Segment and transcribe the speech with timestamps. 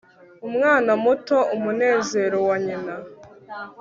[0.47, 2.95] umwana muto, umunezero wa nyina